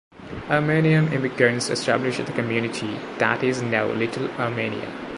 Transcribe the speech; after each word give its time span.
Armenian 0.49 1.13
immigrants 1.13 1.69
established 1.69 2.25
the 2.25 2.31
community 2.31 2.97
that 3.19 3.43
is 3.43 3.61
now 3.61 3.85
Little 3.85 4.31
Armenia. 4.31 4.91